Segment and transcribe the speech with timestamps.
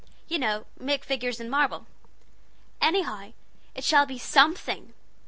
[0.27, 1.85] you know make figures in marble.
[2.81, 3.33] Anyhow
[3.75, 4.95] it shall be something.